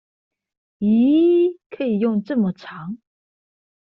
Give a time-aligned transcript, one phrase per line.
[0.79, 1.59] 疑！
[1.69, 2.97] 可以用這麼長